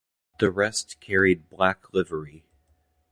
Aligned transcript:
The 0.39 0.49
rest 0.49 0.99
carried 0.99 1.47
black 1.47 1.93
livery. 1.93 2.43